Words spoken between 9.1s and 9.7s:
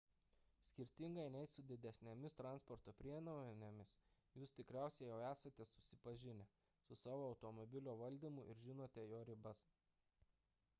jo ribas